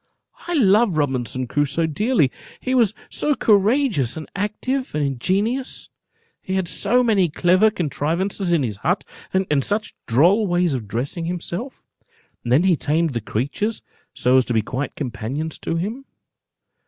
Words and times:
I 0.47 0.55
love 0.55 0.97
Robinson 0.97 1.45
Crusoe 1.45 1.85
dearly, 1.85 2.31
he 2.59 2.73
was 2.73 2.95
so 3.07 3.35
courageous, 3.35 4.17
and 4.17 4.27
active, 4.35 4.95
and 4.95 5.03
ingenious; 5.05 5.89
he 6.41 6.55
had 6.55 6.67
so 6.67 7.03
many 7.03 7.29
clever 7.29 7.69
contrivances 7.69 8.51
in 8.51 8.63
his 8.63 8.77
hut, 8.77 9.05
and 9.31 9.63
such 9.63 9.93
droll 10.07 10.47
ways 10.47 10.73
of 10.73 10.87
dressing 10.87 11.25
himself; 11.25 11.83
and 12.43 12.51
then 12.51 12.63
he 12.63 12.75
tamed 12.75 13.11
the 13.11 13.21
creatures 13.21 13.83
so 14.15 14.37
as 14.37 14.45
to 14.45 14.55
be 14.55 14.63
quite 14.63 14.95
companions 14.95 15.59
to 15.59 15.75
him. 15.75 16.05